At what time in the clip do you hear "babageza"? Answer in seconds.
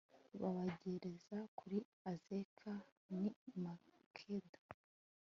0.41-1.37